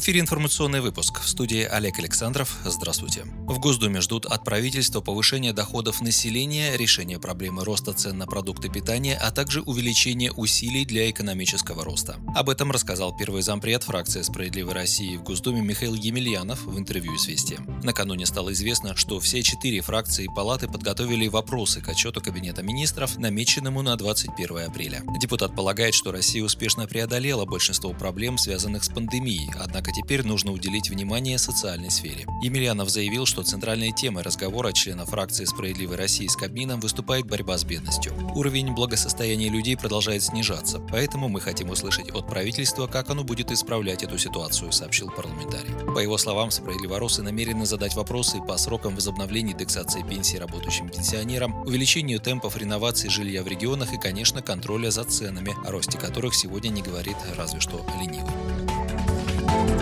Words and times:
Эфире 0.00 0.20
информационный 0.20 0.80
выпуск. 0.80 1.20
В 1.20 1.28
студии 1.28 1.62
Олег 1.62 1.98
Александров. 1.98 2.56
Здравствуйте. 2.64 3.24
В 3.46 3.58
Госдуме 3.58 4.00
ждут 4.00 4.24
от 4.24 4.44
правительства 4.44 5.02
повышения 5.02 5.52
доходов 5.52 6.00
населения, 6.00 6.74
решения 6.78 7.18
проблемы 7.18 7.66
роста 7.66 7.92
цен 7.92 8.16
на 8.16 8.26
продукты 8.26 8.70
питания, 8.70 9.18
а 9.20 9.30
также 9.30 9.60
увеличения 9.60 10.32
усилий 10.32 10.86
для 10.86 11.10
экономического 11.10 11.84
роста. 11.84 12.16
Об 12.34 12.48
этом 12.48 12.70
рассказал 12.70 13.14
первый 13.14 13.42
зампред 13.42 13.82
фракции 13.82 14.22
«Справедливой 14.22 14.72
России» 14.72 15.18
в 15.18 15.22
Госдуме 15.22 15.60
Михаил 15.60 15.92
Емельянов 15.92 16.64
в 16.64 16.78
интервью 16.78 17.14
«Известия». 17.16 17.58
Накануне 17.82 18.24
стало 18.24 18.54
известно, 18.54 18.96
что 18.96 19.20
все 19.20 19.42
четыре 19.42 19.82
фракции 19.82 20.30
палаты 20.34 20.66
подготовили 20.66 21.28
вопросы 21.28 21.82
к 21.82 21.88
отчету 21.90 22.22
Кабинета 22.22 22.62
министров, 22.62 23.18
намеченному 23.18 23.82
на 23.82 23.96
21 23.96 24.60
апреля. 24.60 25.02
Депутат 25.20 25.54
полагает, 25.54 25.92
что 25.92 26.10
Россия 26.10 26.42
успешно 26.42 26.86
преодолела 26.86 27.44
большинство 27.44 27.92
проблем, 27.92 28.38
связанных 28.38 28.82
с 28.84 28.88
пандемией, 28.88 29.50
однако 29.62 29.89
Однако 29.90 30.06
теперь 30.06 30.24
нужно 30.24 30.52
уделить 30.52 30.88
внимание 30.88 31.36
социальной 31.36 31.90
сфере. 31.90 32.24
Емельянов 32.42 32.88
заявил, 32.88 33.26
что 33.26 33.42
центральной 33.42 33.90
темой 33.90 34.22
разговора 34.22 34.72
членов 34.72 35.10
фракции 35.10 35.44
«Справедливой 35.44 35.96
России» 35.96 36.28
с 36.28 36.36
Кабмином 36.36 36.78
выступает 36.78 37.26
борьба 37.26 37.58
с 37.58 37.64
бедностью. 37.64 38.12
Уровень 38.36 38.72
благосостояния 38.72 39.48
людей 39.48 39.76
продолжает 39.76 40.22
снижаться, 40.22 40.78
поэтому 40.78 41.28
мы 41.28 41.40
хотим 41.40 41.70
услышать 41.70 42.10
от 42.10 42.28
правительства, 42.28 42.86
как 42.86 43.10
оно 43.10 43.24
будет 43.24 43.50
исправлять 43.50 44.04
эту 44.04 44.16
ситуацию, 44.16 44.70
сообщил 44.70 45.10
парламентарий. 45.10 45.74
По 45.92 45.98
его 45.98 46.18
словам, 46.18 46.52
«Справедливоросы» 46.52 47.22
намерены 47.22 47.66
задать 47.66 47.96
вопросы 47.96 48.38
по 48.40 48.56
срокам 48.58 48.94
возобновления 48.94 49.52
индексации 49.52 50.04
пенсий 50.08 50.38
рабочим 50.38 50.88
пенсионерам, 50.88 51.62
увеличению 51.62 52.20
темпов 52.20 52.56
реновации 52.56 53.08
жилья 53.08 53.42
в 53.42 53.48
регионах 53.48 53.92
и, 53.92 53.98
конечно, 53.98 54.40
контроля 54.40 54.90
за 54.90 55.02
ценами, 55.02 55.56
о 55.66 55.72
росте 55.72 55.98
которых 55.98 56.36
сегодня 56.36 56.68
не 56.68 56.82
говорит 56.82 57.16
разве 57.36 57.58
что 57.58 57.84
ленивый. 57.98 58.69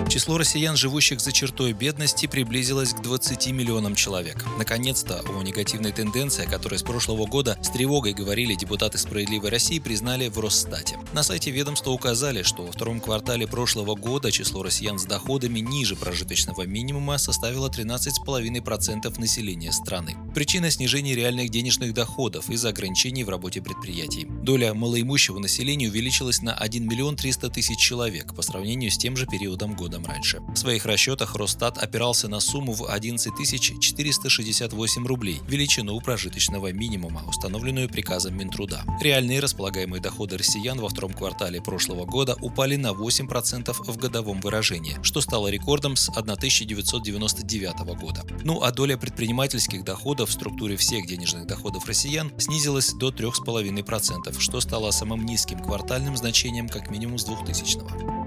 Число 0.08 0.39
россиян, 0.39 0.75
живущих 0.75 1.20
за 1.20 1.33
чертой 1.33 1.72
бедности, 1.72 2.27
приблизилось 2.27 2.94
к 2.94 3.03
20 3.03 3.48
миллионам 3.48 3.95
человек. 3.95 4.45
Наконец-то 4.58 5.20
о 5.20 5.42
негативной 5.42 5.92
тенденции, 5.92 6.47
о 6.47 6.50
которой 6.50 6.78
с 6.78 6.83
прошлого 6.83 7.27
года 7.27 7.58
с 7.62 7.69
тревогой 7.69 8.14
говорили 8.14 8.55
депутаты 8.55 8.98
«Справедливой 8.98 9.50
России», 9.50 9.78
признали 9.78 10.28
в 10.28 10.39
Росстате. 10.41 10.98
На 11.12 11.22
сайте 11.22 11.50
ведомства 11.50 11.91
указали, 11.91 12.42
что 12.42 12.64
во 12.64 12.72
втором 12.72 13.00
квартале 13.00 13.47
прошлого 13.47 13.95
года 13.95 14.33
число 14.33 14.62
россиян 14.62 14.98
с 14.98 15.05
доходами 15.05 15.61
ниже 15.61 15.95
прожиточного 15.95 16.67
минимума 16.67 17.19
составило 17.19 17.69
13,5% 17.69 19.20
населения 19.20 19.73
страны. 19.73 20.17
Причина 20.34 20.70
снижения 20.70 21.14
реальных 21.14 21.50
денежных 21.50 21.95
доходов 21.95 22.50
из-за 22.50 22.70
ограничений 22.70 23.25
в 23.25 23.28
работе 23.28 23.61
предприятий. 23.61 24.27
Доля 24.42 24.75
малоимущего 24.75 25.39
населения 25.39 25.89
увеличилась 25.89 26.42
на 26.42 26.55
1 26.55 26.89
миллион 26.89 27.17
300 27.17 27.50
тысяч 27.50 27.78
человек 27.78 28.34
по 28.34 28.42
сравнению 28.42 28.91
с 28.91 28.98
тем 28.98 29.17
же 29.17 29.27
периодом 29.27 29.75
годом 29.79 30.05
раньше. 30.05 30.41
В 30.41 30.57
своих 30.57 30.84
расчетах 30.84 31.37
Росстат 31.37 31.79
опирался 31.79 32.29
на 32.29 32.41
сумму 32.41 32.73
в 32.73 32.91
11 32.91 33.33
468 33.81 35.07
рублей, 35.07 35.41
величину 35.47 35.98
прожиточного 36.01 36.73
минимума, 36.73 37.23
установленную 37.27 37.89
приказом 37.89 38.37
Минтруда. 38.37 38.83
Реальные 39.01 39.41
располагаемые 39.41 40.03
доходы 40.03 40.37
россиян 40.37 40.81
во 40.81 40.89
втором 40.89 41.12
квартале 41.12 41.62
прошлого 41.62 42.05
года 42.05 42.37
упали 42.41 42.77
на 42.77 42.89
8% 42.89 43.73
в 43.73 43.97
годовом 43.97 44.41
выражении, 44.41 44.98
что 45.03 45.20
стало 45.20 45.48
рекордом 45.48 45.97
с 45.97 46.09
1999 46.09 47.79
года. 48.01 48.25
Ну 48.45 48.63
а 48.63 48.73
доля 48.73 48.97
предпринимательских 48.97 49.85
доходов 49.85 50.31
в 50.31 50.33
структуре 50.33 50.77
всех 50.77 51.07
денежных 51.07 51.47
доходов 51.47 51.87
россиян 51.87 52.33
снизилась 52.39 52.92
до 52.92 53.11
3,5%, 53.11 54.39
что 54.41 54.61
стало 54.61 54.91
самым 54.91 55.25
низким 55.25 55.61
квартальным 55.61 56.17
значением 56.17 56.69
как 56.69 56.91
минимум 56.91 57.19
с 57.19 57.25
2000 57.25 57.79
-го. 57.79 58.17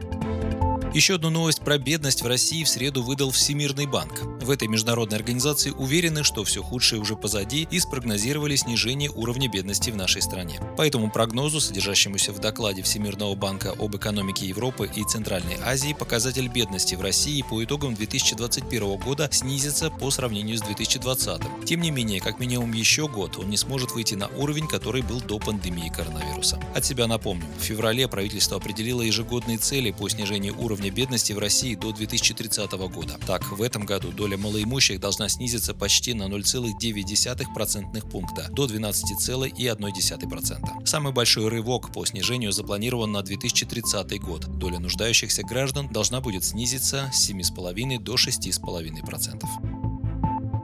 Еще 0.94 1.16
одну 1.16 1.30
новость 1.30 1.62
про 1.62 1.78
бедность 1.78 2.22
в 2.22 2.28
России 2.28 2.66
в 2.66 2.70
среду 2.70 3.02
выдал 3.02 3.32
Всемирный 3.32 3.86
банк. 3.86 4.24
В 4.42 4.50
этой 4.50 4.68
международной 4.68 5.20
организации 5.20 5.70
уверены, 5.70 6.24
что 6.24 6.44
все 6.44 6.64
худшее 6.64 7.00
уже 7.00 7.16
позади 7.16 7.68
и 7.70 7.80
спрогнозировали 7.80 8.56
снижение 8.56 9.12
уровня 9.12 9.48
бедности 9.48 9.92
в 9.92 9.96
нашей 9.96 10.24
стране. 10.24 10.60
По 10.78 10.82
этому 10.82 11.12
прогнозу, 11.12 11.62
содержащемуся 11.62 12.34
в 12.34 12.40
докладе 12.40 12.82
Всемирного 12.82 13.36
банка 13.36 13.76
об 13.78 13.96
экономике 13.96 14.48
Европы 14.48 14.90
и 14.96 15.04
Центральной 15.04 15.58
Азии, 15.64 15.96
показатель 15.98 16.48
бедности 16.48 16.96
в 16.96 17.02
России 17.02 17.46
по 17.48 17.64
итогам 17.64 17.94
2021 17.94 18.98
года 18.98 19.30
снизится 19.32 19.92
по 19.92 20.10
сравнению 20.10 20.58
с 20.58 20.62
2020. 20.62 21.66
Тем 21.66 21.82
не 21.82 21.92
менее, 21.92 22.20
как 22.20 22.40
минимум 22.40 22.74
еще 22.74 23.08
год 23.08 23.38
он 23.38 23.48
не 23.48 23.58
сможет 23.58 23.92
выйти 23.92 24.16
на 24.16 24.28
уровень, 24.30 24.68
который 24.68 25.04
был 25.04 25.22
до 25.22 25.38
пандемии 25.38 25.90
коронавируса. 25.96 26.60
От 26.74 26.84
себя 26.84 27.06
напомню, 27.06 27.46
в 27.60 27.64
феврале 27.64 28.08
правительство 28.08 28.58
определило 28.58 29.04
ежегодные 29.04 29.60
цели 29.60 29.92
по 29.92 30.10
снижению 30.10 30.60
уровня 30.60 30.90
бедности 30.90 31.34
в 31.34 31.38
России 31.38 31.76
до 31.76 31.92
2030 31.92 32.72
года. 32.72 33.20
Так, 33.28 33.52
в 33.52 33.62
этом 33.62 33.86
году 33.86 34.12
доля 34.12 34.31
малоимущих 34.38 35.00
должна 35.00 35.30
снизиться 35.30 35.74
почти 35.74 36.14
на 36.14 36.24
0,9 36.24 37.54
процентных 37.54 38.10
пункта 38.10 38.48
до 38.52 38.66
12,1%. 38.66 40.86
Самый 40.86 41.14
большой 41.14 41.48
рывок 41.48 41.92
по 41.92 42.06
снижению 42.06 42.52
запланирован 42.52 43.12
на 43.12 43.22
2030 43.22 44.22
год. 44.22 44.46
Доля 44.58 44.80
нуждающихся 44.80 45.44
граждан 45.44 45.90
должна 45.90 46.22
будет 46.22 46.44
снизиться 46.44 47.12
с 47.14 47.30
7,5 47.30 48.00
до 48.00 48.16
6,5%. 48.16 49.71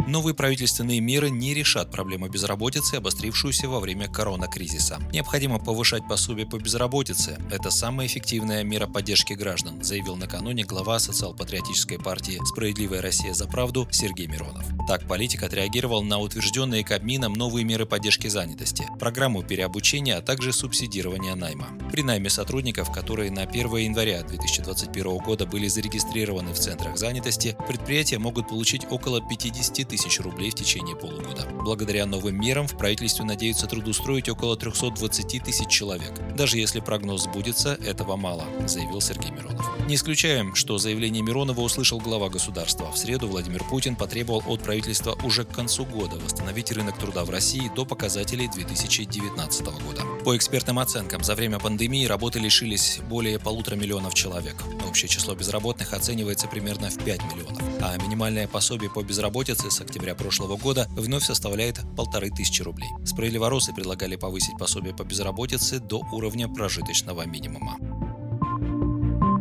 Новые 0.08 0.34
правительственные 0.34 1.02
меры 1.02 1.30
не 1.30 1.54
решат 1.54 1.92
проблему 1.92 2.30
безработицы, 2.30 2.96
обострившуюся 2.96 3.68
во 3.68 3.82
время 3.82 4.08
коронакризиса. 4.08 5.00
Необходимо 5.12 5.60
повышать 5.60 6.08
пособие 6.08 6.48
по 6.48 6.58
безработице. 6.58 7.38
Это 7.52 7.70
самая 7.72 8.08
эффективная 8.08 8.64
мера 8.64 8.88
поддержки 8.88 9.34
граждан, 9.34 9.84
заявил 9.84 10.16
накануне 10.16 10.64
глава 10.64 11.00
социал-патриотической 11.00 12.00
партии 12.00 12.40
«Справедливая 12.46 13.02
Россия 13.02 13.34
за 13.34 13.48
правду» 13.48 13.86
Сергей 13.92 14.28
Миронов. 14.28 14.66
Так 14.88 15.06
политик 15.06 15.44
отреагировал 15.44 16.02
на 16.02 16.18
утвержденные 16.18 16.82
Кабмином 16.82 17.34
новые 17.34 17.66
меры 17.66 17.86
поддержки 17.86 18.28
занятости, 18.28 18.88
программу 18.98 19.44
переобучения, 19.44 20.16
а 20.16 20.22
также 20.22 20.54
субсидирования 20.54 21.36
найма. 21.36 21.68
При 21.92 22.04
найме 22.04 22.30
сотрудников, 22.30 22.90
которые 22.94 23.30
на 23.30 23.42
1 23.42 23.76
января 23.76 24.24
2021 24.24 25.18
года 25.18 25.46
были 25.46 25.68
зарегистрированы 25.68 26.54
в 26.54 26.60
центрах 26.60 26.98
занятости, 26.98 27.58
предприятия 27.68 28.18
могут 28.18 28.48
получить 28.48 28.86
около 28.90 29.20
50 29.20 29.86
тысяч 29.86 30.22
рублей 30.22 30.52
в 30.52 30.56
течение 30.56 30.96
полугода. 30.96 31.46
Благодаря 31.52 32.06
новым 32.06 32.40
мерам 32.40 32.66
в 32.66 32.78
правительстве 32.78 33.26
надеются 33.26 33.68
трудоустроить 33.68 34.30
около 34.30 34.56
320 34.56 35.44
тысяч 35.44 35.68
человек. 35.68 36.14
Даже 36.38 36.60
если 36.60 36.80
прогноз 36.80 37.24
сбудется, 37.24 37.74
этого 37.86 38.16
мало, 38.16 38.46
заявил 38.66 39.02
Сергей 39.02 39.32
Миронов. 39.32 39.66
Не 39.90 39.96
исключаем, 39.96 40.56
что 40.56 40.78
заявление 40.78 41.24
Миронова 41.24 41.60
услышал 41.60 42.00
глава 42.00 42.30
государства. 42.30 42.90
В 42.90 42.98
среду 42.98 43.28
Владимир 43.28 43.66
Путин 43.66 43.98
потребовал 43.98 44.42
от 44.48 44.62
правительства 44.62 44.77
уже 45.24 45.44
к 45.44 45.50
концу 45.50 45.86
года 45.86 46.18
восстановить 46.18 46.72
рынок 46.72 46.98
труда 46.98 47.26
в 47.26 47.30
России 47.30 47.72
до 47.76 47.86
показателей 47.86 48.48
2019 48.48 49.66
года. 49.66 50.02
По 50.24 50.36
экспертным 50.36 50.80
оценкам, 50.80 51.24
за 51.24 51.36
время 51.36 51.60
пандемии 51.60 52.06
работы 52.06 52.40
лишились 52.40 53.00
более 53.10 53.40
полутора 53.40 53.76
миллионов 53.76 54.14
человек. 54.14 54.56
Общее 54.88 55.10
число 55.10 55.36
безработных 55.36 55.94
оценивается 55.94 56.48
примерно 56.48 56.90
в 56.90 57.04
5 57.04 57.22
миллионов. 57.34 57.62
А 57.82 57.98
минимальное 57.98 58.48
пособие 58.48 58.90
по 58.90 59.04
безработице 59.04 59.72
с 59.72 59.82
октября 59.82 60.16
прошлого 60.16 60.58
года 60.58 60.88
вновь 60.92 61.24
составляет 61.24 61.80
полторы 61.96 62.30
тысячи 62.30 62.62
рублей. 62.62 62.90
Справедливоросы 63.06 63.74
предлагали 63.74 64.16
повысить 64.16 64.58
пособие 64.58 64.94
по 64.94 65.04
безработице 65.04 65.80
до 65.80 66.00
уровня 66.12 66.48
прожиточного 66.48 67.26
минимума. 67.26 67.78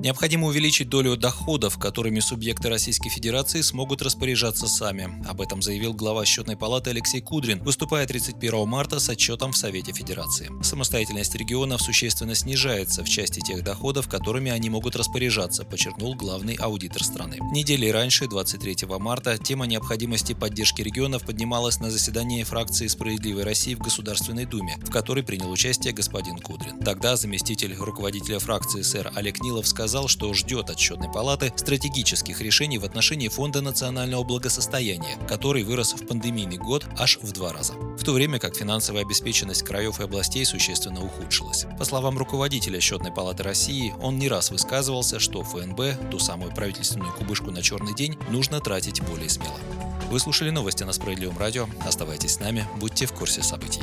Необходимо 0.06 0.47
увеличить 0.47 0.89
долю 0.89 1.17
доходов, 1.17 1.78
которыми 1.78 2.21
субъекты 2.21 2.69
Российской 2.69 3.08
Федерации 3.08 3.61
смогут 3.61 4.03
распоряжаться 4.03 4.69
сами. 4.69 5.20
Об 5.29 5.41
этом 5.41 5.61
заявил 5.62 5.94
глава 5.94 6.25
счетной 6.25 6.56
палаты 6.56 6.91
Алексей 6.91 7.20
Кудрин, 7.20 7.58
выступая 7.58 8.06
31 8.06 8.69
марта 8.69 9.00
с 9.00 9.08
отчетом 9.08 9.50
в 9.50 9.56
Совете 9.56 9.93
Федерации. 9.93 10.49
Самостоятельность 10.62 11.35
регионов 11.35 11.82
существенно 11.82 12.37
снижается 12.37 13.03
в 13.03 13.08
части 13.08 13.41
тех 13.41 13.64
доходов, 13.64 14.08
которыми 14.08 14.53
они 14.53 14.70
могут 14.70 14.94
распоряжаться, 14.94 15.64
подчеркнул 15.64 16.14
главный 16.14 16.55
аудитор 16.55 17.02
страны. 17.02 17.38
Недели 17.50 17.88
раньше, 17.88 18.29
23 18.29 18.87
марта, 19.00 19.37
тема 19.38 19.67
необходимости 19.67 20.35
поддержки 20.35 20.82
регионов 20.82 21.25
поднималась 21.25 21.81
на 21.81 21.91
заседании 21.91 22.44
фракции 22.44 22.87
«Справедливой 22.87 23.43
России» 23.43 23.75
в 23.75 23.81
Государственной 23.81 24.44
Думе, 24.44 24.76
в 24.82 24.91
которой 24.93 25.25
принял 25.25 25.50
участие 25.50 25.93
господин 25.93 26.38
Кудрин. 26.38 26.79
Тогда 26.79 27.17
заместитель 27.17 27.75
руководителя 27.75 28.38
фракции 28.38 28.82
сэр 28.82 29.11
Олег 29.17 29.41
Нилов 29.43 29.67
сказал, 29.67 29.95
сказал, 29.96 30.08
что 30.08 30.34
ждет 30.34 30.69
от 30.69 30.78
счетной 30.78 31.10
палаты 31.10 31.54
стратегических 31.56 32.43
решений 32.43 32.76
в 32.76 32.84
отношении 32.84 33.28
Фонда 33.28 33.62
национального 33.62 34.25
благосостояния, 34.25 35.16
который 35.26 35.64
вырос 35.64 35.94
в 35.94 36.06
пандемийный 36.06 36.58
год 36.58 36.84
аж 36.98 37.19
в 37.22 37.32
два 37.32 37.50
раза. 37.54 37.72
В 37.72 38.04
то 38.04 38.12
время 38.12 38.38
как 38.38 38.56
финансовая 38.56 39.04
обеспеченность 39.04 39.62
краев 39.62 39.98
и 39.98 40.02
областей 40.02 40.44
существенно 40.44 41.02
ухудшилась. 41.02 41.64
По 41.78 41.87
словам 41.87 42.19
руководителя 42.19 42.78
счетной 42.78 43.10
палаты 43.10 43.43
России, 43.43 43.94
он 44.02 44.19
не 44.19 44.28
раз 44.28 44.50
высказывался, 44.50 45.19
что 45.19 45.43
ФНБ, 45.43 46.10
ту 46.10 46.19
самую 46.19 46.54
правительственную 46.54 47.14
кубышку 47.14 47.50
на 47.50 47.62
черный 47.62 47.94
день, 47.94 48.19
нужно 48.28 48.60
тратить 48.60 49.00
более 49.00 49.31
смело. 49.31 49.58
Вы 50.10 50.20
слушали 50.20 50.50
новости 50.50 50.82
на 50.82 50.92
Справедливом 50.92 51.38
радио. 51.38 51.69
Оставайтесь 51.87 52.34
с 52.34 52.40
нами, 52.40 52.66
будьте 52.78 53.06
в 53.06 53.12
курсе 53.14 53.42
событий. 53.42 53.81